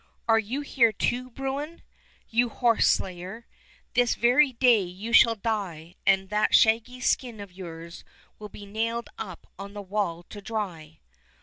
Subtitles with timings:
[0.27, 1.29] are you here, too.
[1.29, 1.83] Bruin,
[2.27, 3.45] you horse slayer.
[3.93, 8.03] This very day you shall die, and that shaggy skin of yours
[8.39, 11.01] will be nailed up on the wall to dry."